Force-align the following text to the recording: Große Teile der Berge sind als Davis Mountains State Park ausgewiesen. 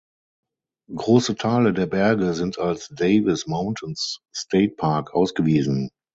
Große 0.95 1.35
Teile 1.35 1.73
der 1.73 1.85
Berge 1.85 2.33
sind 2.33 2.57
als 2.57 2.87
Davis 2.89 3.45
Mountains 3.45 4.21
State 4.33 4.73
Park 4.75 5.13
ausgewiesen. 5.13 5.91